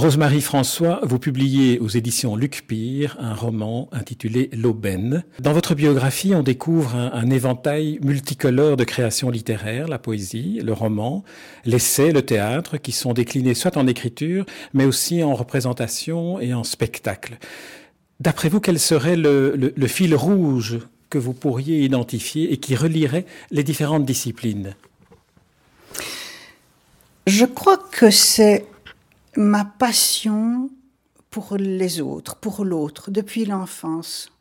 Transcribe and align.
Rosemary 0.00 0.40
François, 0.40 1.00
vous 1.02 1.18
publiez 1.18 1.78
aux 1.78 1.88
éditions 1.88 2.34
Luc 2.34 2.64
Pire 2.66 3.18
un 3.20 3.34
roman 3.34 3.90
intitulé 3.92 4.48
L'Aubaine. 4.54 5.24
Dans 5.40 5.52
votre 5.52 5.74
biographie, 5.74 6.34
on 6.34 6.42
découvre 6.42 6.94
un, 6.94 7.28
éventail 7.28 7.98
multicolore 8.02 8.78
de 8.78 8.84
créations 8.84 9.28
littéraires, 9.28 9.88
la 9.88 9.98
poésie, 9.98 10.58
le 10.64 10.72
roman, 10.72 11.22
l'essai, 11.66 12.12
le 12.12 12.22
théâtre, 12.22 12.78
qui 12.78 12.92
sont 12.92 13.12
déclinés 13.12 13.52
soit 13.52 13.76
en 13.76 13.86
écriture, 13.86 14.46
mais 14.72 14.86
aussi 14.86 15.22
en 15.22 15.34
représentation 15.34 16.40
et 16.40 16.54
en 16.54 16.64
spectacle. 16.64 17.36
D'après 18.20 18.48
vous, 18.48 18.60
quel 18.60 18.78
serait 18.78 19.16
le 19.16 19.86
fil 19.86 20.14
rouge 20.14 20.78
que 21.10 21.18
vous 21.18 21.34
pourriez 21.34 21.84
identifier 21.84 22.50
et 22.54 22.56
qui 22.56 22.74
relierait 22.74 23.26
les 23.50 23.64
différentes 23.64 24.06
disciplines? 24.06 24.74
Je 27.26 27.44
crois 27.44 27.76
que 27.76 28.10
c'est 28.10 28.64
ma 29.36 29.64
passion 29.64 30.70
pour 31.30 31.56
les 31.56 32.00
autres, 32.00 32.36
pour 32.36 32.64
l'autre, 32.64 33.10
depuis 33.10 33.44
l'enfance. 33.44 34.32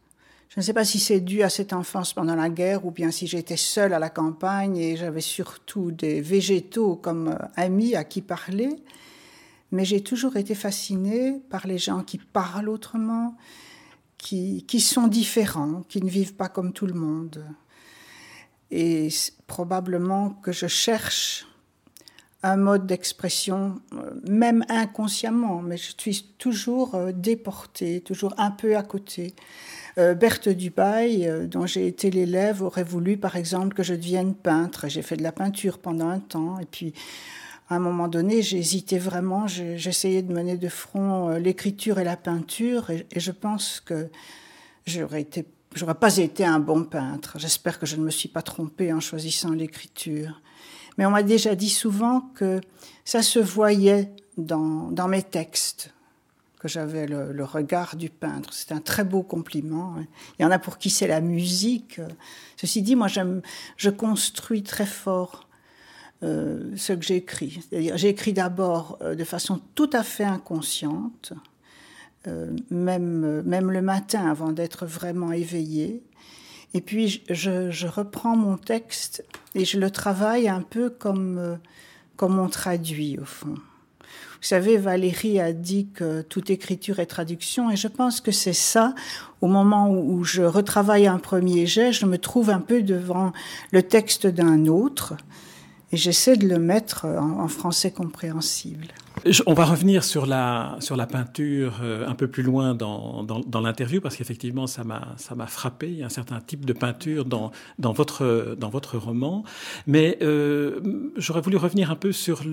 Je 0.49 0.59
ne 0.59 0.63
sais 0.63 0.73
pas 0.73 0.85
si 0.85 0.99
c'est 0.99 1.20
dû 1.20 1.43
à 1.43 1.49
cette 1.49 1.73
enfance 1.73 2.13
pendant 2.13 2.35
la 2.35 2.49
guerre 2.49 2.85
ou 2.85 2.91
bien 2.91 3.12
si 3.12 3.27
j'étais 3.27 3.55
seule 3.55 3.93
à 3.93 3.99
la 3.99 4.09
campagne 4.09 4.77
et 4.77 4.98
j'avais 4.98 5.21
surtout 5.21 5.91
des 5.91 6.21
végétaux 6.21 6.95
comme 6.95 7.29
euh, 7.29 7.48
amis 7.55 7.96
à 7.96 8.04
qui 8.04 8.21
parler, 8.21 8.70
mais 9.71 9.85
j'ai 9.85 10.01
toujours 10.01 10.37
été 10.37 10.55
fascinée 10.55 11.40
par 11.51 11.68
les 11.68 11.77
gens 11.77 12.01
qui 12.01 12.18
parlent 12.18 12.70
autrement, 12.70 13.37
qui, 14.18 14.65
qui 14.68 14.79
sont 14.79 15.07
différents, 15.07 15.84
qui 15.87 16.01
ne 16.01 16.09
vivent 16.09 16.34
pas 16.34 16.49
comme 16.49 16.74
tout 16.74 16.87
le 16.87 16.96
monde. 16.96 17.46
Et 18.71 19.09
probablement 19.46 20.31
que 20.31 20.51
je 20.51 20.65
cherche 20.68 21.46
un 22.41 22.55
mode 22.55 22.87
d'expression, 22.87 23.82
euh, 23.93 24.12
même 24.27 24.63
inconsciemment, 24.70 25.62
mais 25.62 25.76
je 25.77 25.91
suis 25.98 26.23
toujours 26.37 26.96
euh, 26.96 27.12
déportée, 27.12 28.01
toujours 28.01 28.34
un 28.37 28.51
peu 28.51 28.77
à 28.77 28.84
côté. 28.84 29.34
Euh, 29.98 30.13
Berthe 30.13 30.48
Dubail, 30.48 31.29
dont 31.48 31.65
j'ai 31.65 31.87
été 31.87 32.09
l'élève, 32.09 32.62
aurait 32.62 32.84
voulu, 32.84 33.18
par 33.18 33.35
exemple, 33.35 33.76
que 33.76 33.84
je 33.84 33.93
devienne 33.93 34.34
peintre. 34.34 34.87
J'ai 34.87 35.01
fait 35.01 35.18
de 35.18 35.23
la 35.23 35.34
peinture 35.34 35.79
pendant 35.79 36.07
un 36.07 36.20
temps, 36.20 36.59
et 36.59 36.65
puis 36.65 36.93
à 37.70 37.76
un 37.76 37.79
moment 37.79 38.07
donné, 38.07 38.41
j'hésitais 38.41 38.99
vraiment. 38.99 39.46
J'essayais 39.48 40.21
de 40.21 40.34
mener 40.34 40.57
de 40.57 40.70
front 40.70 41.29
l'écriture 41.31 41.99
et 41.99 42.03
la 42.05 42.15
peinture, 42.15 42.90
et, 42.90 43.05
je 43.15 43.31
pense 43.31 43.81
que 43.81 44.09
j'aurais 44.87 45.27
j'aurais 45.76 45.96
pas 45.96 46.18
été 46.18 46.46
un 46.46 46.59
bon 46.59 46.85
peintre. 46.85 47.37
J'espère 47.37 47.77
que 47.77 47.85
je 47.85 47.98
ne 47.98 48.03
me 48.03 48.09
suis 48.09 48.29
pas 48.29 48.41
trompée 48.41 48.93
en 48.93 49.01
choisissant 49.01 49.51
l'écriture. 49.51 50.41
Mais 51.00 51.05
on 51.05 51.12
m'a 51.12 51.24
déjà 51.24 51.55
dit 51.55 51.70
souvent 51.70 52.20
que 52.36 52.60
ça 53.05 53.22
se 53.22 53.40
voyait 53.40 54.12
dans, 54.38 55.08
mes 55.08 55.24
textes, 55.24 55.94
que 56.60 56.68
j'avais 56.68 57.08
le, 57.08 57.46
regard 57.46 57.96
du 57.96 58.10
peintre. 58.10 58.52
C'est 58.52 58.74
un 58.74 58.82
très 58.82 59.05
beau 59.05 59.24
compliment. 59.24 59.96
Hein. 59.98 60.05
Il 60.38 60.42
y 60.42 60.46
en 60.46 60.52
a 60.52 60.60
pour 60.60 60.77
qui 60.77 60.90
c'est 60.90 61.08
la 61.08 61.22
musique. 61.22 62.02
Ceci 62.58 62.82
dit, 62.82 62.98
moi, 62.98 63.08
je 63.77 63.90
construis 63.90 64.62
très 64.62 64.86
fort 64.86 65.47
euh, 66.22 66.75
ce 66.75 66.92
que 66.92 67.06
j'écris. 67.06 67.62
C'est-à-dire, 67.70 67.96
j'écris 67.96 68.34
d'abord 68.34 68.97
euh, 69.02 69.16
de 69.16 69.24
façon 69.24 69.62
tout 69.75 69.90
à 69.94 70.03
fait 70.03 70.25
inconsciente, 70.25 71.31
euh, 72.28 72.52
même, 72.72 73.42
même 73.44 73.72
le 73.72 73.82
matin 73.82 74.30
avant 74.30 74.52
d'être 74.52 74.86
vraiment 74.86 75.32
éveillé. 75.32 76.04
Et 76.74 76.81
puis 76.81 77.24
je, 77.30 77.88
reprends 77.88 78.35
mon 78.35 78.57
texte 78.57 79.25
et 79.56 79.66
je 79.66 79.80
le 79.80 79.90
travaille 79.90 80.47
un 80.47 80.62
peu 80.62 80.90
comme, 80.90 81.38
euh, 81.38 81.56
comme 82.16 82.38
on 82.40 82.47
traduit 82.47 83.18
au 83.19 83.25
fond. 83.25 83.56
Vous 84.41 84.47
savez, 84.47 84.78
Valérie 84.78 85.40
a 85.40 85.52
dit 85.52 85.90
que 85.94 86.22
toute 86.22 86.50
écriture 86.50 87.00
est 87.00 87.08
traduction, 87.08 87.69
et 87.69 87.75
je 87.75 87.90
pense 87.90 88.22
que 88.22 88.31
c'est 88.31 88.53
ça. 88.53 88.96
Au 89.41 89.47
moment 89.47 89.91
où 89.91 90.24
je 90.24 90.44
retravaille 90.44 91.08
un 91.08 91.19
premier 91.19 91.66
jet, 91.66 91.91
je 91.91 92.06
me 92.06 92.18
trouve 92.18 92.50
un 92.50 92.62
peu 92.62 92.81
devant 92.81 93.34
le 93.72 93.84
texte 93.84 94.28
d'un 94.28 94.66
autre, 94.68 95.16
et 95.91 95.97
j'essaie 95.97 96.38
de 96.38 96.47
le 96.47 96.58
mettre 96.58 97.06
en 97.06 97.50
français 97.50 97.91
compréhensible. 97.91 98.88
On 99.46 99.53
va 99.53 99.66
revenir 99.66 100.03
sur 100.03 100.25
la, 100.25 100.78
sur 100.80 100.96
la 100.96 101.06
peinture 101.06 101.80
euh, 101.81 102.07
un 102.07 102.16
peu 102.16 102.28
plus 102.28 102.44
loin 102.44 102.74
dans, 102.74 103.24
dans, 103.24 103.62
l'interview 103.62 104.02
parce 104.02 104.16
qu'effectivement 104.16 104.68
ça 104.68 104.84
m'a, 104.84 105.47
frappé. 105.47 105.88
Il 105.88 105.97
y 105.97 106.03
a 106.03 106.06
un 106.06 106.09
certain 106.09 106.40
type 106.40 106.66
de 106.66 106.74
peinture 106.74 107.25
dans, 107.25 107.52
dans, 107.79 107.91
votre, 107.91 108.56
dans 108.58 108.69
votre 108.69 108.97
roman. 108.97 109.44
Mais 109.88 110.18
euh, 110.22 110.79
j'aurais 111.18 111.41
voulu 111.41 111.58
revenir 111.58 111.91
un 111.91 111.96
peu 111.96 112.12
sur 112.12 112.44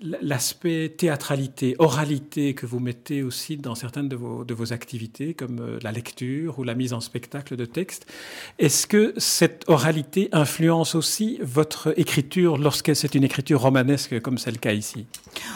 l'aspect 0.00 0.94
théâtralité, 0.96 1.74
oralité 1.78 2.54
que 2.54 2.66
vous 2.66 2.80
mettez 2.80 3.22
aussi 3.22 3.56
dans 3.56 3.74
certaines 3.74 4.08
de 4.08 4.16
vos, 4.16 4.44
de 4.44 4.54
vos 4.54 4.72
activités 4.72 5.34
comme 5.34 5.60
euh, 5.60 5.78
la 5.82 5.92
lecture 5.92 6.58
ou 6.58 6.64
la 6.64 6.74
mise 6.74 6.92
en 6.92 7.00
spectacle 7.00 7.56
de 7.56 7.64
textes. 7.64 8.06
Est-ce 8.58 8.86
que 8.86 9.14
cette 9.16 9.64
oralité 9.68 10.28
influence 10.32 10.94
aussi 10.94 11.38
votre 11.42 11.98
écriture 11.98 12.58
lorsque 12.58 12.94
c'est 12.94 13.14
une 13.14 13.24
écriture 13.24 13.60
romanesque 13.60 14.20
comme 14.20 14.38
c'est 14.38 14.52
le 14.52 14.58
cas 14.58 14.72
ici? 14.72 15.06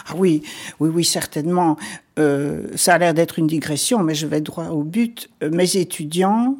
Ah 0.08 0.14
oui, 0.16 0.42
oui, 0.81 0.91
oui, 0.92 1.04
certainement. 1.04 1.76
Euh, 2.19 2.69
ça 2.76 2.94
a 2.94 2.98
l'air 2.98 3.14
d'être 3.14 3.38
une 3.38 3.47
digression, 3.47 4.03
mais 4.03 4.14
je 4.14 4.26
vais 4.26 4.41
droit 4.41 4.69
au 4.69 4.82
but. 4.82 5.28
Euh, 5.42 5.50
mes 5.50 5.76
étudiants, 5.76 6.56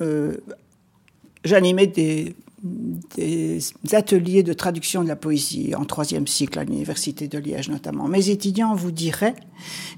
euh, 0.00 0.36
j'animais 1.44 1.86
des, 1.86 2.34
des 3.16 3.60
ateliers 3.92 4.42
de 4.42 4.52
traduction 4.52 5.02
de 5.02 5.08
la 5.08 5.16
poésie 5.16 5.74
en 5.74 5.84
troisième 5.84 6.26
cycle 6.26 6.58
à 6.58 6.64
l'université 6.64 7.28
de 7.28 7.38
Liège 7.38 7.68
notamment. 7.68 8.08
Mes 8.08 8.30
étudiants 8.30 8.74
vous 8.74 8.92
diraient 8.92 9.36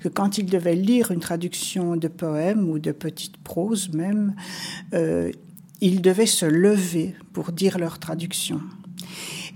que 0.01 0.09
quand 0.09 0.39
ils 0.39 0.47
devaient 0.47 0.77
lire 0.77 1.11
une 1.11 1.21
traduction 1.21 1.97
de 1.97 2.09
poème 2.09 2.69
ou 2.69 2.79
de 2.79 2.93
petite 2.93 3.37
prose 3.39 3.91
même, 3.93 4.35
ils 5.81 6.03
devaient 6.03 6.27
se 6.27 6.47
lever 6.47 7.15
pour 7.33 7.53
dire 7.53 7.79
leur 7.79 7.99
traduction. 7.99 8.61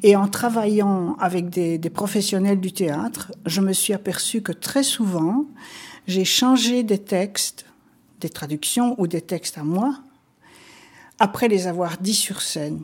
Et 0.03 0.16
en 0.16 0.28
travaillant 0.28 1.16
avec 1.19 1.50
des, 1.50 1.78
professionnels 1.91 2.61
du 2.61 2.72
théâtre, 2.72 3.33
je 3.44 3.61
me 3.61 3.72
suis 3.72 3.93
aperçue 3.93 4.43
que 4.43 4.53
très 4.53 4.83
souvent, 4.83 5.47
j'ai 6.06 6.25
changé 6.25 6.83
des 6.83 6.99
textes, 6.99 7.66
des 8.21 8.31
traductions 8.31 8.94
ou 8.99 9.06
des 9.06 9.21
textes 9.21 9.59
à 9.59 9.65
moi, 9.65 9.99
après 11.19 11.49
les 11.49 11.66
avoir 11.66 11.99
dits 11.99 12.15
sur 12.15 12.41
scène. 12.41 12.83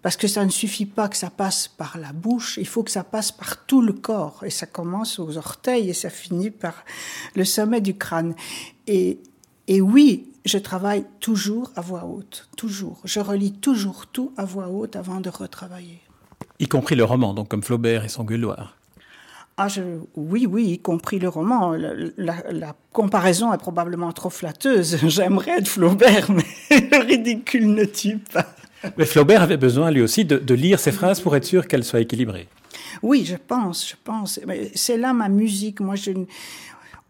Parce 0.00 0.16
que 0.16 0.28
ça 0.28 0.44
ne 0.44 0.50
suffit 0.50 0.86
pas 0.86 1.08
que 1.08 1.16
ça 1.16 1.30
passe 1.30 1.68
par 1.68 1.98
la 1.98 2.12
bouche, 2.12 2.58
il 2.58 2.66
faut 2.66 2.82
que 2.82 2.90
ça 2.90 3.04
passe 3.04 3.32
par 3.32 3.64
tout 3.66 3.80
le 3.80 3.92
corps. 3.92 4.42
Et 4.44 4.50
ça 4.50 4.66
commence 4.66 5.18
aux 5.18 5.36
orteils 5.36 5.90
et 5.90 5.94
ça 5.94 6.10
finit 6.10 6.50
par 6.50 6.84
le 7.34 7.44
sommet 7.44 7.80
du 7.80 7.96
crâne. 7.96 8.34
Et, 8.86 9.18
et 9.66 9.80
oui, 9.80 10.32
je 10.44 10.58
travaille 10.58 11.06
toujours 11.20 11.72
à 11.76 11.80
voix 11.80 12.04
haute, 12.04 12.48
toujours. 12.56 13.00
Je 13.04 13.20
relis 13.20 13.52
toujours 13.52 14.06
tout 14.06 14.32
à 14.36 14.44
voix 14.44 14.68
haute 14.68 14.96
avant 14.96 15.20
de 15.20 15.30
retravailler. 15.30 16.03
Y 16.60 16.68
compris 16.68 16.94
le 16.94 17.04
roman, 17.04 17.34
donc 17.34 17.48
comme 17.48 17.62
Flaubert 17.62 18.04
et 18.04 18.08
son 18.08 18.24
gueuloir. 18.24 18.76
Ah, 19.56 19.68
je, 19.68 19.82
oui, 20.16 20.46
oui, 20.46 20.64
y 20.72 20.78
compris 20.80 21.20
le 21.20 21.28
roman. 21.28 21.74
La, 22.16 22.74
comparaison 22.92 23.52
est 23.52 23.58
probablement 23.58 24.12
trop 24.12 24.30
flatteuse. 24.30 24.98
J'aimerais 25.06 25.58
être 25.58 25.68
Flaubert, 25.68 26.30
mais 26.30 26.44
le 26.70 27.02
ridicule 27.06 27.72
ne 27.72 27.84
tue 27.84 28.18
pas. 28.18 28.46
Mais 28.98 29.04
Flaubert 29.04 29.42
avait 29.42 29.56
besoin 29.56 29.90
lui 29.90 30.02
aussi 30.02 30.24
de, 30.24 30.54
lire 30.54 30.80
ses 30.80 30.92
phrases 30.92 31.20
pour 31.20 31.36
être 31.36 31.44
sûr 31.44 31.68
qu'elles 31.68 31.84
soient 31.84 32.00
équilibrées. 32.00 32.48
Oui, 33.02 33.24
je 33.24 33.36
pense, 33.36 33.88
je 33.88 33.94
pense. 34.02 34.40
C'est 34.74 34.96
là 34.96 35.12
ma 35.12 35.28
musique. 35.28 35.80
Moi, 35.80 35.94
je, 35.94 36.10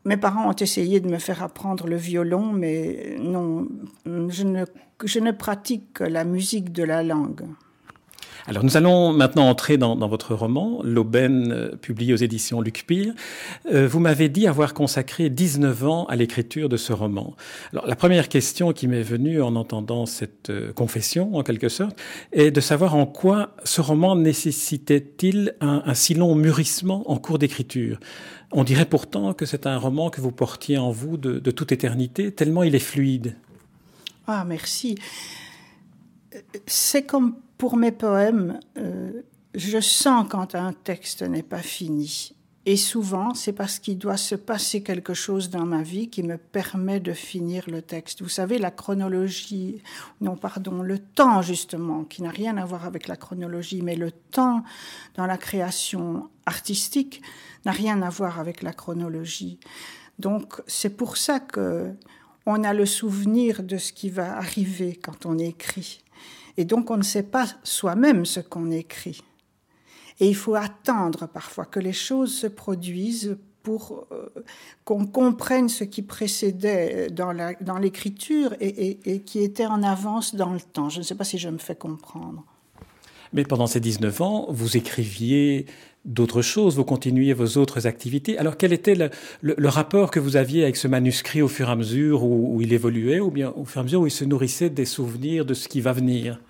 mes 0.05 0.19
parents 0.19 0.50
ont 0.50 0.56
essayé 0.56 1.00
de 1.00 1.08
me 1.08 1.19
faire 1.19 1.43
apprendre 1.43 1.87
le 1.87 1.97
violon, 1.97 2.52
mais 2.52 3.17
non, 3.19 3.67
je 4.05 4.44
ne, 4.44 4.64
je 5.02 5.19
ne 5.19 5.32
pratique 5.32 5.94
que 5.94 6.05
la 6.05 6.25
musique 6.25 6.73
de 6.73 6.85
la 6.85 7.02
langue. 7.02 7.47
Alors 8.46 8.62
nous 8.62 8.76
allons 8.76 9.14
maintenant 9.14 9.49
entrer 9.49 9.79
dans, 9.79 9.96
votre 10.06 10.35
roman, 10.35 10.81
L'Aubaine, 10.82 11.50
euh, 11.50 11.76
publié 11.76 12.12
aux 12.12 12.19
éditions 12.19 12.61
Luc 12.61 12.85
Pire. 12.87 13.14
Euh, 13.73 13.88
vous 13.88 14.00
m'avez 14.00 14.29
dit 14.29 14.46
avoir 14.46 14.75
consacré 14.75 15.31
19 15.31 15.85
ans 15.85 16.05
à 16.06 16.17
l'écriture 16.17 16.69
de 16.69 16.76
ce 16.76 16.93
roman. 16.93 17.35
Alors 17.73 17.87
la 17.87 17.96
première 17.96 18.29
question 18.29 18.75
qui 18.75 18.87
m'est 18.87 19.02
venue 19.02 19.41
en 19.41 19.56
entendant 19.56 20.05
cette 20.05 20.50
euh, 20.50 20.75
confession, 20.75 21.35
en 21.37 21.43
quelque 21.43 21.70
sorte, 21.70 21.99
est 22.32 22.50
de 22.50 22.61
savoir 22.61 22.94
en 22.96 23.06
quoi 23.06 23.56
ce 23.64 23.81
roman 23.81 24.14
nécessitait-il 24.14 25.55
un, 25.62 25.94
si 25.94 26.12
long 26.12 26.35
mûrissement 26.35 27.11
en 27.11 27.17
cours 27.17 27.38
d'écriture. 27.38 27.99
On 28.52 28.62
dirait 28.62 28.85
pourtant 28.85 29.32
que 29.32 29.47
c'est 29.47 29.67
un 29.67 29.79
roman 29.79 30.11
que 30.11 30.20
vous 30.20 30.32
portiez 30.32 30.76
en 30.76 30.90
vous 30.90 31.17
de, 31.17 31.38
de 31.38 31.50
toute 31.50 31.73
éternité, 31.73 32.31
tellement 32.31 32.62
il 32.62 32.75
est 32.75 32.79
fluide. 32.79 33.37
Ah, 34.26 34.44
merci. 34.47 34.97
C'est 36.67 37.05
comme 37.05 37.37
pour 37.59 37.77
mes 37.77 37.93
poèmes, 37.93 38.61
euh, 38.77 39.23
je 39.55 39.81
sens 39.81 40.27
quand 40.29 40.55
un 40.55 40.73
texte 40.73 41.23
n'est 41.23 41.43
pas 41.43 41.62
fini. 41.62 42.35
Et 42.67 42.79
souvent, 42.79 43.35
c'est 43.35 43.53
parce 43.53 43.79
qu'il 43.79 43.99
doit 43.99 44.17
se 44.17 44.35
passer 44.35 44.83
quelque 44.83 45.12
chose 45.12 45.51
dans 45.51 45.67
ma 45.67 45.83
vie 45.83 46.09
qui 46.09 46.23
me 46.23 46.39
permet 46.39 46.99
de 46.99 47.12
finir 47.12 47.65
le 47.69 47.83
texte. 47.83 48.23
Vous 48.23 48.31
savez, 48.31 48.59
la 48.59 48.71
chronologie, 48.71 49.83
non, 50.23 50.37
pardon, 50.37 50.83
le 50.83 50.99
temps, 50.99 51.43
justement, 51.43 52.05
qui 52.05 52.23
n'a 52.23 52.31
rien 52.31 52.56
à 52.56 52.65
voir 52.65 52.87
avec 52.87 53.06
la 53.06 53.17
chronologie, 53.17 53.83
mais 53.83 53.97
le 53.97 54.11
temps 54.11 54.65
dans 55.15 55.27
la 55.27 55.37
création 55.37 56.31
artistique 56.47 57.21
n'a 57.67 57.73
rien 57.73 58.00
à 58.00 58.09
voir 58.09 58.41
avec 58.41 58.62
la 58.62 58.73
chronologie. 58.73 59.59
Donc, 60.19 60.62
c'est 60.67 60.97
pour 60.97 61.19
ça 61.19 61.41
que 61.41 61.93
on 62.47 62.65
a 62.65 62.73
le 62.73 62.87
souvenir 62.87 63.62
de 63.62 63.77
ce 63.77 63.93
qui 63.93 64.11
va 64.11 64.37
arriver 64.37 64.97
quand 64.97 65.27
on 65.27 65.39
écrit. 65.39 66.03
Et 66.56 66.65
donc, 66.65 66.91
on 66.91 66.97
ne 66.97 67.03
sait 67.03 67.25
pas 67.25 67.47
soi-même 67.62 68.25
ce 68.25 68.41
qu'on 68.41 68.71
écrit. 68.71 69.21
Et 70.21 70.29
il 70.29 70.37
faut 70.37 70.55
attendre 70.55 71.27
parfois 71.27 71.65
que 71.65 71.81
les 71.81 71.93
choses 71.93 72.33
se 72.33 72.47
produisent 72.47 73.37
pour 73.62 74.06
euh, 74.12 74.29
qu'on 74.85 75.06
comprenne 75.06 75.69
ce 75.69 75.85
qui 75.85 76.03
précédait 76.03 77.09
dans 77.11 77.79
l'écriture 77.79 78.55
et, 78.61 79.23
qui 79.23 79.43
était 79.43 79.67
en 79.67 79.83
avance 79.83 80.35
dans 80.35 80.53
le 80.53 80.61
temps. 80.61 80.91
Je 80.91 80.99
ne 80.99 81.03
sais 81.03 81.15
pas 81.15 81.25
si 81.25 81.39
je 81.39 81.49
me 81.49 81.59
fais 81.59 81.75
comprendre. 81.75 82.45
Mais 83.35 83.43
pendant 83.43 83.67
ces 83.67 83.81
19 83.81 84.23
ans, 84.23 84.47
vous 84.49 84.77
écriviez 84.77 85.67
d'autres 86.05 86.41
choses, 86.41 86.77
vous 86.77 86.85
continuiez 86.85 87.33
vos 87.33 87.59
autres 87.59 87.89
activités. 87.89 88.39
Alors 88.39 88.57
quel 88.57 88.73
était 88.73 88.95
le, 88.95 89.69
rapport 89.69 90.13
que 90.13 90.21
vous 90.21 90.37
aviez 90.37 90.63
avec 90.63 90.77
ce 90.77 90.87
manuscrit 90.87 91.43
au 91.43 91.49
fur 91.49 91.69
et 91.69 91.73
à 91.73 91.77
mesure 91.77 92.23
où, 92.23 92.61
il 92.61 92.73
évoluait, 92.73 93.19
ou 93.19 93.33
bien 93.33 93.53
au 93.57 93.65
fur 93.65 93.79
et 93.79 93.81
à 93.81 93.85
mesure 93.85 94.03
où 94.03 94.07
il 94.07 94.13
se 94.13 94.25
nourrissait 94.25 94.71
des 94.71 94.85
souvenirs 94.85 95.45
de 95.45 95.53
ce 95.53 95.67
qui 95.67 95.81
va 95.81 95.93
venir? 95.93 96.41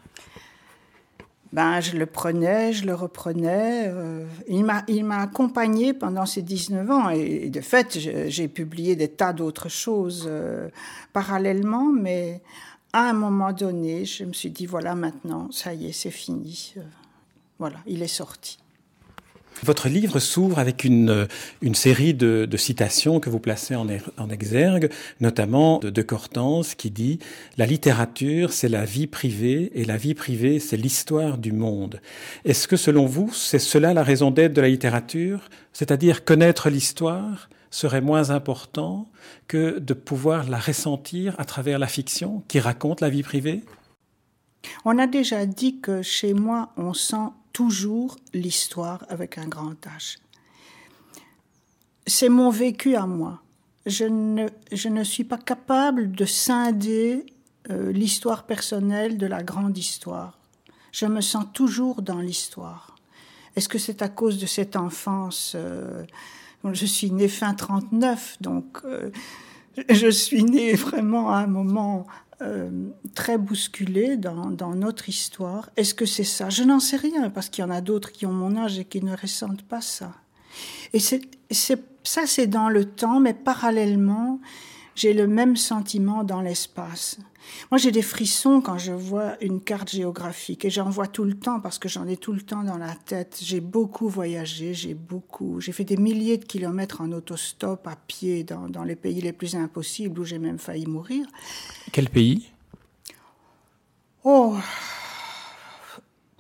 Ben, 1.55 1.81
je 1.81 1.97
le 1.97 2.05
prenais, 2.05 2.73
je 2.73 2.85
le 2.85 2.95
reprenais. 2.95 3.85
Euh, 3.87 4.27
il 4.49 4.65
m'a 4.65 5.21
accompagné 5.21 5.95
pendant 5.95 6.27
ces 6.27 6.43
19 6.43 6.91
ans 6.91 7.11
et, 7.11 7.49
de 7.49 7.61
fait, 7.61 7.97
j'ai 8.29 8.49
publié 8.49 8.95
des 8.95 9.09
tas 9.09 9.33
d'autres 9.33 9.71
choses 9.71 10.27
euh, 10.29 10.69
parallèlement, 11.13 11.93
mais 11.93 12.43
à 12.95 13.11
un 13.11 13.13
moment 13.13 13.53
donné, 13.53 14.05
je 14.05 14.25
me 14.25 14.33
suis 14.33 14.51
dit, 14.51 14.67
voilà, 14.67 14.95
maintenant, 14.95 15.51
ça 15.51 15.75
y 15.75 15.89
est, 15.89 15.93
c'est 15.93 16.13
fini. 16.13 16.75
Euh, 16.77 16.83
voilà, 17.59 17.79
il 17.89 18.03
est 18.03 18.07
sorti. 18.07 18.59
Votre 19.65 19.89
livre 19.89 20.21
s'ouvre 20.21 20.61
avec 20.61 20.85
une, 20.85 21.27
une 21.61 21.75
série 21.75 22.15
de, 22.15 22.49
citations 22.57 23.19
que 23.19 23.31
vous 23.31 23.41
placez 23.41 23.75
en, 23.75 23.89
er, 23.89 24.01
exergue, 24.31 24.91
notamment 25.21 25.79
de, 25.81 25.91
de 25.91 26.03
Cortance 26.03 26.77
qui 26.77 26.93
dit⁇ 26.93 27.19
La 27.59 27.67
littérature, 27.67 28.53
c'est 28.53 28.69
la 28.69 28.85
vie 28.85 29.09
privée, 29.09 29.73
et 29.75 29.85
la 29.85 29.97
vie 29.97 30.15
privée, 30.15 30.61
c'est 30.61 30.77
l'histoire 30.77 31.37
du 31.37 31.51
monde. 31.51 32.01
Est-ce 32.45 32.69
que 32.69 32.77
selon 32.77 33.07
vous, 33.07 33.33
c'est 33.33 33.59
cela 33.59 33.93
la 33.93 34.05
raison 34.05 34.31
d'être 34.31 34.53
de 34.53 34.61
la 34.61 34.69
littérature? 34.69 35.49
C'est-à-dire 35.73 36.25
connaître 36.25 36.71
l'histoire? 36.71 37.49
Serait 37.75 38.01
moins 38.01 38.31
important 38.31 39.09
que 39.49 39.81
de 39.81 39.95
pouvoir 39.95 40.49
la 40.49 40.61
ressentir 40.61 41.35
à 41.39 41.45
travers 41.45 41.81
la 41.81 41.89
fiction 41.89 42.45
qui 42.47 42.61
raconte 42.61 43.01
la 43.01 43.11
vie 43.11 43.25
privée? 43.25 43.65
On 44.85 44.97
a 44.97 45.09
déjà 45.09 45.45
dit 45.45 45.81
que 45.81 46.01
chez 46.01 46.35
moi, 46.35 46.71
on 46.77 46.95
sent 46.95 47.31
toujours 47.53 48.17
l'histoire 48.33 49.05
avec 49.09 49.39
un 49.39 49.49
grand 49.49 49.75
H. 49.87 50.19
C'est 52.07 52.29
mon 52.29 52.51
vécu 52.51 52.95
à 52.95 53.07
moi. 53.07 53.43
Je 53.87 54.05
ne, 54.05 54.47
je 54.71 54.89
ne 54.89 55.03
suis 55.03 55.25
pas 55.25 55.39
capable 55.39 56.13
de 56.13 56.25
scinder 56.27 57.27
euh, 57.71 57.91
l'histoire 57.91 58.45
personnelle 58.45 59.19
de 59.19 59.27
la 59.27 59.43
grande 59.43 59.77
histoire. 59.77 60.39
Je 60.93 61.07
me 61.07 61.21
sens 61.21 61.47
toujours 61.53 62.03
dans 62.03 62.21
l'histoire. 62.21 62.95
Est-ce 63.57 63.69
que 63.69 63.79
c'est 63.79 64.01
à 64.01 64.09
cause 64.09 64.39
de 64.39 64.47
cette 64.47 64.77
enfance 64.77 65.55
euh, 65.57 66.05
Je 66.73 66.87
suis 66.87 67.11
née 67.11 67.29
fin 67.29 67.55
39, 67.55 68.39
donc 68.41 68.79
euh, 68.85 69.11
je 69.91 70.09
suis 70.09 70.45
née 70.45 70.75
vraiment 70.75 71.31
à 71.31 71.39
un 71.39 71.47
moment 71.47 72.07
euh, 72.43 72.71
très 73.15 73.39
bousculé 73.39 74.17
dans, 74.17 74.75
notre 74.75 75.09
histoire. 75.09 75.71
Est-ce 75.77 75.95
que 75.95 76.07
c'est 76.07 76.25
ça? 76.25 76.51
Je 76.51 76.63
n'en 76.63 76.81
sais 76.81 76.97
rien, 76.97 77.31
parce 77.31 77.49
qu'il 77.49 77.63
y 77.63 77.67
en 77.67 77.71
a 77.71 77.81
d'autres 77.81 78.13
qui 78.13 78.27
ont 78.27 78.33
mon 78.33 78.57
âge 78.57 78.79
et 78.79 78.85
qui 78.85 79.03
ne 79.03 79.17
ressentent 79.17 79.63
pas 79.63 79.81
ça. 79.81 80.13
Et 80.93 81.01
c'est, 81.01 81.23
ça, 82.03 82.27
c'est 82.27 82.47
dans 82.47 82.69
le 82.69 82.85
temps, 82.85 83.21
mais 83.21 83.35
parallèlement, 83.35 84.41
j'ai 84.95 85.13
le 85.13 85.27
même 85.27 85.57
sentiment 85.57 86.25
dans 86.25 86.41
l'espace. 86.41 87.19
Moi, 87.71 87.79
j'ai 87.79 87.91
des 87.91 88.03
frissons 88.03 88.61
quand 88.61 88.79
je 88.79 88.93
vois 88.93 89.37
une 89.43 89.61
carte 89.61 89.91
géographique 89.91 90.65
et 90.65 90.71
j'en 90.71 90.89
vois 90.89 91.07
tout 91.07 91.25
le 91.25 91.35
temps 91.35 91.61
parce 91.61 91.79
que 91.79 91.89
j'en 91.89 92.07
ai 92.07 92.17
tout 92.17 92.33
le 92.33 92.41
temps 92.41 92.63
dans 92.63 92.79
la 92.79 92.95
tête. 92.95 93.39
J'ai 93.43 93.61
beaucoup 93.61 94.09
voyagé, 94.09 94.73
j'ai 94.73 94.95
beaucoup, 94.95 95.61
j'ai 95.61 95.73
fait 95.73 95.85
des 95.85 95.97
milliers 95.97 96.39
de 96.39 96.45
kilomètres 96.45 97.01
en 97.01 97.13
autostop, 97.13 97.87
à 97.87 97.97
pied, 97.97 98.45
dans, 98.45 98.69
dans 98.69 98.85
les 98.85 98.97
pays 98.97 99.21
les 99.21 99.33
plus 99.33 99.57
impossibles 99.57 100.21
où 100.21 100.25
j'ai 100.25 100.39
même 100.39 100.59
failli 100.59 100.87
mourir. 100.87 101.27
Quel 101.93 102.09
pays? 102.09 102.51
Oh. 104.23 104.57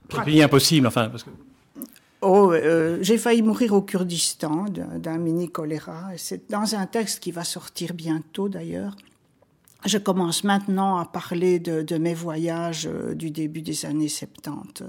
Quel 0.08 0.24
pays 0.24 0.42
impossible, 0.42 0.86
enfin, 0.86 1.08
parce 1.10 1.22
que. 1.22 1.30
Oh, 2.26 2.52
euh, 2.52 2.96
j'ai 3.02 3.18
failli 3.18 3.42
mourir 3.42 3.74
au 3.74 3.82
Kurdistan 3.82 4.64
d'un 4.70 5.18
mini 5.18 5.50
choléra. 5.50 6.08
C'est 6.16 6.50
dans 6.50 6.74
un 6.74 6.86
texte 6.86 7.20
qui 7.20 7.32
va 7.32 7.44
sortir 7.44 7.92
bientôt 7.92 8.48
d'ailleurs. 8.48 8.96
Je 9.84 9.98
commence 9.98 10.42
maintenant 10.42 10.96
à 10.96 11.04
parler 11.04 11.58
de, 11.58 11.98
mes 11.98 12.14
voyages 12.14 12.88
euh, 12.90 13.14
du 13.14 13.30
début 13.30 13.60
des 13.60 13.84
années 13.84 14.08
70. 14.08 14.84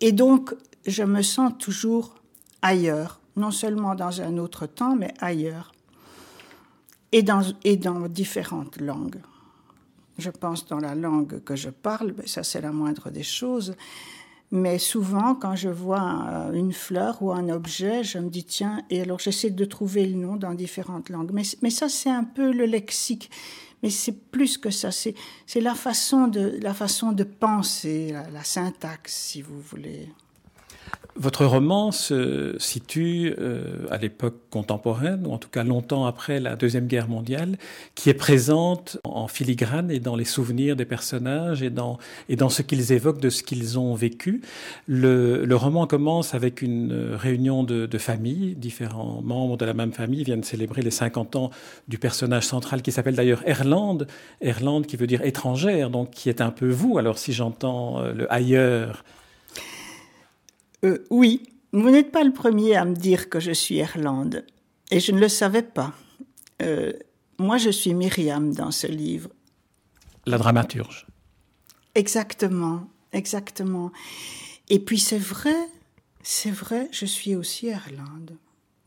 Et 0.00 0.12
donc, 0.12 0.54
je 0.86 1.02
me 1.02 1.22
sens 1.22 1.54
toujours 1.58 2.14
ailleurs, 2.62 3.18
non 3.34 3.50
seulement 3.50 3.96
dans 3.96 4.20
un 4.20 4.38
autre 4.38 4.66
temps, 4.66 4.94
mais 4.94 5.12
ailleurs, 5.18 5.72
et 7.10 7.22
dans, 7.22 7.42
et 7.64 7.76
dans 7.76 8.06
différentes 8.06 8.80
langues. 8.80 9.20
Je 10.18 10.30
pense 10.30 10.66
dans 10.66 10.78
la 10.78 10.94
langue 10.94 11.42
que 11.42 11.56
je 11.56 11.70
parle, 11.70 12.12
ben 12.12 12.26
ça 12.26 12.44
c'est 12.44 12.60
la 12.60 12.70
moindre 12.70 13.10
des 13.10 13.22
choses, 13.24 13.74
mais 14.52 14.78
souvent, 14.78 15.36
quand 15.36 15.54
je 15.54 15.68
vois 15.68 16.26
euh, 16.28 16.52
une 16.52 16.72
fleur 16.72 17.22
ou 17.22 17.30
un 17.30 17.48
objet, 17.48 18.02
je 18.02 18.18
me 18.18 18.28
dis 18.28 18.44
tiens, 18.44 18.82
et 18.90 19.00
alors 19.02 19.20
j'essaie 19.20 19.50
de 19.50 19.64
trouver 19.64 20.06
le 20.06 20.16
nom 20.16 20.36
dans 20.36 20.54
différentes 20.54 21.08
langues. 21.08 21.30
Mais, 21.32 21.70
ça, 21.70 21.88
c'est 21.88 22.10
un 22.10 22.24
peu 22.24 22.52
le 22.52 22.66
lexique. 22.66 23.30
Mais 23.82 23.90
c'est 23.90 24.30
plus 24.30 24.58
que 24.58 24.70
ça, 24.70 24.90
c'est 24.90 25.14
la 25.56 25.74
façon 25.74 26.26
de, 26.26 26.58
la 26.60 26.74
façon 26.74 27.12
de 27.12 27.24
penser, 27.24 28.12
la 28.32 28.44
syntaxe, 28.44 29.14
si 29.14 29.40
vous 29.40 29.58
voulez. 29.58 30.10
Votre 31.16 31.44
roman 31.44 31.92
se 31.92 32.54
situe 32.58 33.34
euh, 33.38 33.86
à 33.90 33.98
l'époque 33.98 34.36
contemporaine, 34.50 35.26
ou 35.26 35.32
en 35.32 35.38
tout 35.38 35.48
cas 35.48 35.64
longtemps 35.64 36.06
après 36.06 36.40
la 36.40 36.56
Deuxième 36.56 36.86
Guerre 36.86 37.08
mondiale, 37.08 37.56
qui 37.94 38.10
est 38.10 38.14
présente 38.14 38.98
en 39.04 39.28
filigrane 39.28 39.90
et 39.90 40.00
dans 40.00 40.16
les 40.16 40.24
souvenirs 40.24 40.76
des 40.76 40.84
personnages 40.84 41.62
et 41.62 41.70
dans, 41.70 41.98
ce 42.48 42.62
qu'ils 42.62 42.92
évoquent 42.92 43.20
de 43.20 43.30
ce 43.30 43.42
qu'ils 43.42 43.78
ont 43.78 43.94
vécu. 43.94 44.42
Le, 44.86 45.46
roman 45.54 45.86
commence 45.86 46.34
avec 46.34 46.62
une 46.62 47.14
réunion 47.14 47.64
de, 47.64 47.86
de 47.86 47.98
famille, 47.98 48.54
différents 48.54 49.20
membres 49.22 49.56
de 49.56 49.64
la 49.64 49.74
même 49.74 49.92
famille 49.92 50.24
viennent 50.24 50.44
célébrer 50.44 50.82
les 50.82 50.90
50 50.90 51.36
ans 51.36 51.50
du 51.88 51.98
personnage 51.98 52.46
central 52.46 52.82
qui 52.82 52.92
s'appelle 52.92 53.14
d'ailleurs 53.14 53.42
Erlande, 53.46 54.06
Erlande 54.40 54.86
qui 54.86 54.96
veut 54.96 55.06
dire 55.06 55.22
étrangère, 55.22 55.90
donc 55.90 56.10
qui 56.10 56.28
est 56.28 56.40
un 56.40 56.50
peu 56.50 56.68
vous. 56.68 56.98
Alors 56.98 57.18
si 57.18 57.32
j'entends 57.32 58.00
euh, 58.00 58.12
le 58.12 58.32
ailleurs, 58.32 59.04
euh, 60.84 61.04
oui, 61.10 61.42
vous 61.72 61.90
n'êtes 61.90 62.10
pas 62.10 62.24
le 62.24 62.32
premier 62.32 62.74
à 62.76 62.84
me 62.84 62.94
dire 62.94 63.28
que 63.28 63.40
je 63.40 63.52
suis 63.52 63.76
Irlande, 63.76 64.44
et 64.90 65.00
je 65.00 65.12
ne 65.12 65.20
le 65.20 65.28
savais 65.28 65.62
pas. 65.62 65.92
Euh, 66.62 66.92
moi, 67.38 67.58
je 67.58 67.70
suis 67.70 67.94
Myriam 67.94 68.52
dans 68.52 68.70
ce 68.70 68.86
livre. 68.86 69.30
La 70.26 70.38
dramaturge. 70.38 71.06
Exactement, 71.94 72.88
exactement. 73.12 73.92
Et 74.68 74.78
puis 74.78 74.98
c'est 74.98 75.18
vrai, 75.18 75.56
c'est 76.22 76.50
vrai, 76.50 76.88
je 76.92 77.06
suis 77.06 77.34
aussi 77.34 77.66
Irlande. 77.66 78.36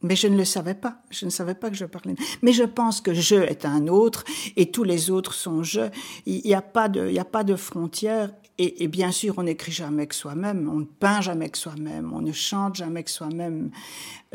Mais 0.04 0.16
je 0.16 0.28
ne 0.28 0.38
le 0.38 0.46
savais 0.46 0.76
pas. 0.76 1.02
Je 1.10 1.26
ne 1.26 1.30
savais 1.32 1.56
pas 1.56 1.70
que 1.70 1.76
je 1.76 1.86
parlais. 1.86 2.16
Mais 2.42 2.52
je 2.52 2.64
pense 2.64 3.02
que 3.02 3.14
je 3.14 3.36
est 3.36 3.66
un 3.66 3.88
autre 3.88 4.26
et 4.56 4.70
tous 4.70 4.84
les 4.84 5.10
autres 5.10 5.34
sont 5.34 5.64
je. 5.64 5.90
Il 6.26 6.42
n'y 6.44 6.54
a 6.54 6.62
pas 6.62 6.90
de, 6.90 7.08
il 7.08 7.14
y 7.14 7.20
a 7.20 7.26
pas 7.26 7.44
de 7.44 7.56
frontière. 7.56 8.30
Et, 8.60 8.88
bien 8.88 9.12
sûr, 9.12 9.34
on 9.38 9.44
n'écrit 9.44 9.72
jamais 9.72 10.06
que 10.06 10.14
soi-même, 10.14 10.70
on 10.72 10.82
ne 10.82 10.86
peint 10.86 11.22
jamais 11.22 11.50
que 11.50 11.58
soi-même, 11.58 12.14
on 12.14 12.22
ne 12.22 12.32
chante 12.32 12.76
jamais 12.76 13.02
que 13.02 13.10
soi-même. 13.10 13.72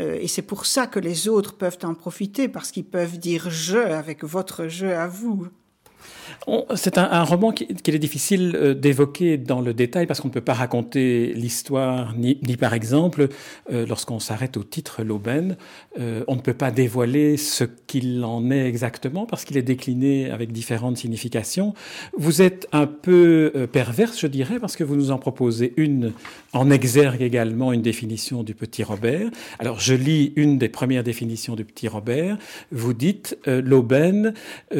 Euh, 0.00 0.18
et 0.20 0.26
c'est 0.26 0.42
pour 0.42 0.66
ça 0.66 0.88
que 0.88 0.98
les 0.98 1.28
autres 1.28 1.56
peuvent 1.56 1.78
en 1.84 1.94
profiter, 1.94 2.48
parce 2.48 2.72
qu'ils 2.72 2.84
peuvent 2.84 3.18
dire 3.18 3.48
je 3.48 3.78
avec 3.78 4.24
votre 4.24 4.66
je 4.66 4.86
à 4.86 5.06
vous. 5.06 5.46
C'est 6.76 6.96
un, 6.96 7.24
roman 7.24 7.52
qu'il 7.52 7.94
est 7.94 7.98
difficile 7.98 8.56
euh, 8.56 8.74
d'évoquer 8.74 9.36
dans 9.36 9.60
le 9.60 9.74
détail 9.74 10.06
parce 10.06 10.20
qu'on 10.20 10.28
ne 10.28 10.32
peut 10.32 10.40
pas 10.40 10.54
raconter 10.54 11.32
l'histoire, 11.34 12.14
ni, 12.16 12.36
par 12.56 12.72
exemple, 12.72 13.28
euh, 13.70 13.84
lorsqu'on 13.86 14.18
s'arrête 14.18 14.56
au 14.56 14.64
titre 14.64 15.02
L'Aubaine, 15.02 15.56
euh, 16.00 16.24
on 16.26 16.36
ne 16.36 16.40
peut 16.40 16.54
pas 16.54 16.70
dévoiler 16.70 17.36
ce 17.36 17.64
qu'il 17.64 18.24
en 18.24 18.50
est 18.50 18.66
exactement 18.66 19.26
parce 19.26 19.44
qu'il 19.44 19.58
est 19.58 19.62
décliné 19.62 20.30
avec 20.30 20.52
différentes 20.52 20.96
significations. 20.96 21.74
Vous 22.16 22.40
êtes 22.40 22.66
un 22.72 22.86
peu 22.86 23.68
perverse, 23.70 24.18
je 24.18 24.26
dirais, 24.26 24.58
parce 24.58 24.76
que 24.76 24.84
vous 24.84 24.96
nous 24.96 25.10
en 25.10 25.18
proposez 25.18 25.74
une 25.76 26.12
en 26.54 26.70
exergue 26.70 27.20
également 27.22 27.72
une 27.72 27.82
définition 27.82 28.42
du 28.42 28.54
petit 28.54 28.82
Robert. 28.82 29.28
Alors 29.58 29.80
je 29.80 29.94
lis 29.94 30.32
une 30.36 30.56
des 30.58 30.68
premières 30.68 31.04
définitions 31.04 31.56
du 31.56 31.64
petit 31.64 31.88
Robert. 31.88 32.38
Vous 32.72 32.94
dites 32.94 33.38
L'Aubaine, 33.46 34.34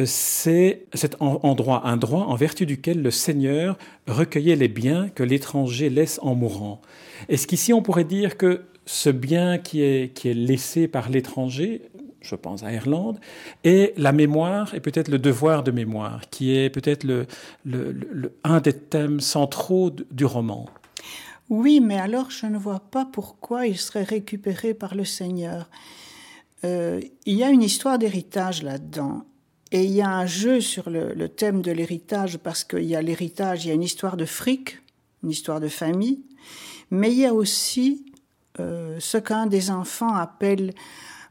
c'est 0.05 0.85
en, 1.19 1.39
en 1.43 1.55
droit, 1.55 1.81
un 1.85 1.97
droit 1.97 2.25
en 2.25 2.35
vertu 2.35 2.65
duquel 2.65 3.01
le 3.01 3.11
Seigneur 3.11 3.77
recueillait 4.07 4.55
les 4.55 4.67
biens 4.67 5.09
que 5.09 5.23
l'étranger 5.23 5.89
laisse 5.89 6.19
en 6.21 6.35
mourant. 6.35 6.81
Est-ce 7.27 7.47
qu'ici 7.47 7.73
on 7.73 7.81
pourrait 7.81 8.03
dire 8.03 8.37
que 8.37 8.61
ce 8.85 9.09
bien 9.09 9.57
qui 9.57 9.81
est, 9.81 10.13
qui 10.13 10.29
est 10.29 10.33
laissé 10.33 10.87
par 10.87 11.09
l'étranger, 11.09 11.83
je 12.21 12.35
pense 12.35 12.63
à 12.63 12.73
Irlande, 12.73 13.19
est 13.63 13.93
la 13.97 14.11
mémoire 14.11 14.73
et 14.73 14.79
peut-être 14.79 15.09
le 15.09 15.19
devoir 15.19 15.63
de 15.63 15.71
mémoire, 15.71 16.21
qui 16.29 16.55
est 16.55 16.69
peut-être 16.69 17.03
le, 17.03 17.27
le, 17.65 18.33
un 18.43 18.59
des 18.59 18.73
thèmes 18.73 19.19
centraux 19.19 19.91
du 20.11 20.25
roman? 20.25 20.65
Oui, 21.49 21.79
mais 21.79 21.97
alors 21.97 22.29
je 22.29 22.45
ne 22.45 22.57
vois 22.57 22.81
pas 22.91 23.05
pourquoi 23.05 23.67
il 23.67 23.77
serait 23.77 24.03
récupéré 24.03 24.73
par 24.73 24.95
le 24.95 25.05
Seigneur. 25.05 25.69
Euh, 26.63 26.99
il 27.25 27.35
y 27.35 27.43
a 27.43 27.49
une 27.49 27.63
histoire 27.63 27.97
d'héritage 27.97 28.63
là-dedans. 28.63 29.23
Et 29.71 29.83
il 29.83 29.91
y 29.91 30.01
a 30.01 30.09
un 30.09 30.25
jeu 30.25 30.61
sur 30.61 30.89
le, 30.89 31.29
thème 31.29 31.61
de 31.61 31.71
l'héritage 31.71 32.37
parce 32.37 32.63
qu'il 32.63 32.85
y 32.85 32.95
a 32.95 33.01
l'héritage, 33.01 33.65
il 33.65 33.67
y 33.67 33.71
a 33.71 33.75
une 33.75 33.83
histoire 33.83 34.17
de 34.17 34.25
fric, 34.25 34.81
une 35.23 35.29
histoire 35.29 35.59
de 35.59 35.67
famille, 35.67 36.19
mais 36.89 37.11
il 37.11 37.19
y 37.19 37.25
a 37.25 37.33
aussi 37.33 38.05
euh, 38.59 38.97
ce 38.99 39.17
qu'un 39.17 39.45
des 39.45 39.69
enfants 39.69 40.15
appelle 40.15 40.73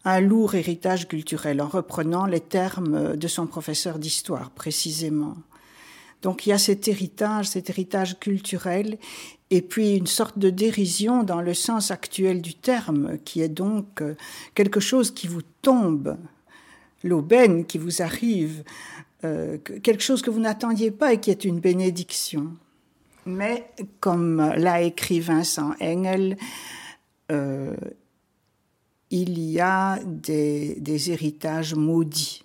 un 0.05 0.21
lourd 0.21 0.55
héritage 0.55 1.09
culturel, 1.09 1.61
en 1.61 1.67
reprenant 1.67 2.27
les 2.27 2.41
termes 2.41 3.17
de 3.17 3.29
son 3.29 3.47
professeur 3.47 3.99
d'histoire 3.99 4.51
précisément. 4.51 5.35
Donc 6.23 6.47
il 6.47 6.51
y 6.51 6.53
a 6.53 6.59
cet 6.59 6.89
héritage, 6.89 7.49
cet 7.49 7.71
héritage 7.71 8.19
culturel, 8.19 8.99
et 9.51 9.63
puis 9.63 9.97
une 9.97 10.07
sorte 10.07 10.39
de 10.39 10.51
dérision 10.51 11.23
dans 11.23 11.41
le 11.41 11.55
sens 11.55 11.91
actuel 11.91 12.41
du 12.41 12.55
terme, 12.55 13.19
qui 13.25 13.41
est 13.41 13.49
donc 13.49 14.01
euh, 14.01 14.15
quelque 14.55 14.81
chose 14.81 15.11
qui 15.11 15.27
vous 15.27 15.43
tombe 15.63 16.17
l'aubaine 17.03 17.65
qui 17.65 17.79
vous 17.79 18.03
arrive, 18.03 18.65
euh, 19.25 19.59
quelque 19.59 20.03
chose 20.03 20.23
que 20.23 20.31
vous 20.31 20.41
n'attendiez 20.41 20.91
pas 20.91 21.13
et 21.13 21.21
qui 21.21 21.31
est 21.31 21.45
une 21.45 21.61
bénédiction. 21.61 22.53
Mais 23.27 23.71
comme 24.01 24.39
l'a 24.57 24.83
écrit 24.83 25.21
Vincent 25.21 25.73
Engel, 25.81 26.37
euh, 27.31 27.77
il 29.11 29.39
y 29.39 29.61
a 29.61 29.99
des, 30.05 31.11
héritages 31.11 31.75
maudits. 31.75 32.43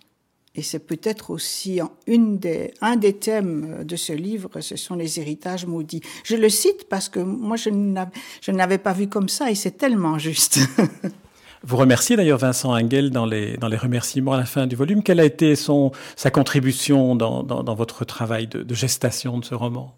Et 0.55 0.62
c'est 0.62 0.79
peut-être 0.79 1.31
aussi 1.31 1.79
une 2.05 2.38
des, 2.38 2.74
un 2.81 2.95
des 2.95 3.13
thèmes 3.13 3.83
de 3.83 3.95
ce 3.95 4.13
livre, 4.13 4.62
ce 4.62 4.75
sont 4.75 4.95
les 4.95 5.19
héritages 5.19 5.65
maudits. 5.65 6.01
Je 6.24 6.36
le 6.36 6.50
cite 6.50 6.88
parce 6.89 7.10
que 7.10 7.19
moi, 7.19 7.57
je 7.57 7.69
ne 7.69 8.57
l'avais 8.57 8.77
pas 8.77 8.93
vu 8.93 9.07
comme 9.07 9.29
ça 9.29 9.50
et 9.50 9.55
c'est 9.55 9.77
tellement 9.77 10.19
juste. 10.19 10.60
Vous 11.65 11.77
remerciez 11.77 12.17
d'ailleurs 12.17 12.39
Vincent 12.39 12.74
Engel 12.74 13.10
dans 13.10 13.25
les, 13.25 13.58
remerciements 13.62 14.34
à 14.34 14.38
la 14.38 14.46
fin 14.46 14.67
du 14.67 14.75
volume. 14.75 15.01
Quelle 15.01 15.20
a 15.20 15.25
été 15.25 15.55
sa 15.55 16.29
contribution 16.29 17.15
dans, 17.15 17.43
dans, 17.43 17.75
votre 17.75 18.03
travail 18.03 18.48
de, 18.48 18.63
de 18.63 18.75
gestation 18.75 19.38
de 19.38 19.46
ce 19.46 19.55
roman? 19.55 19.96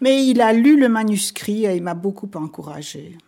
Mais 0.00 0.24
il 0.24 0.40
a 0.40 0.52
lu 0.52 0.80
le 0.80 0.88
manuscrit 0.88 1.66
et 1.66 1.76
il 1.76 1.82
m'a 1.82 1.94
beaucoup 1.94 2.30
encouragé. 2.34 3.18